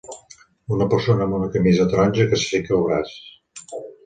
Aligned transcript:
Una 0.77 0.87
persona 0.93 1.27
amb 1.29 1.37
una 1.39 1.49
camisa 1.57 1.87
taronja 1.93 2.27
que 2.33 2.39
aixeca 2.39 2.75
el 2.79 2.83
braç. 2.89 3.15